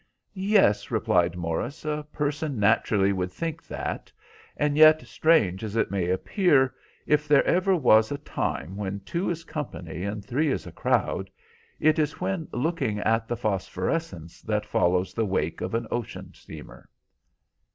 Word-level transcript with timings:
"Yes," 0.33 0.89
replied 0.89 1.35
Morris. 1.37 1.85
"A 1.85 2.03
person 2.11 2.59
naturally 2.59 3.13
would 3.13 3.31
think 3.31 3.63
that, 3.67 4.11
and 4.57 4.75
yet, 4.75 5.05
strange 5.05 5.63
as 5.63 5.75
it 5.75 5.91
may 5.91 6.09
appear, 6.09 6.73
if 7.05 7.27
there 7.27 7.45
ever 7.45 7.75
was 7.75 8.11
a 8.11 8.17
time 8.17 8.77
when 8.77 9.01
two 9.01 9.29
is 9.29 9.43
company 9.43 10.01
and 10.03 10.25
three 10.25 10.49
is 10.49 10.65
a 10.65 10.71
crowd, 10.71 11.29
it 11.79 11.99
is 11.99 12.19
when 12.19 12.47
looking 12.51 12.97
at 12.97 13.27
the 13.27 13.37
phosphorescence 13.37 14.41
that 14.41 14.65
follows 14.65 15.13
the 15.13 15.23
wake 15.23 15.61
of 15.61 15.75
an 15.75 15.85
ocean 15.91 16.31
steamer." 16.33 16.89